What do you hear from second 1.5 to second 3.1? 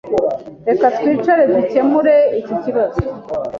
dukemure iki kibazo.